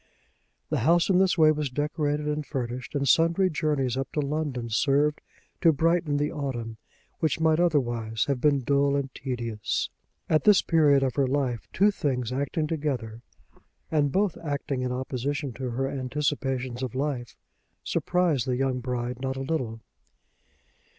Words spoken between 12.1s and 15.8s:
acting together, and both acting in opposition to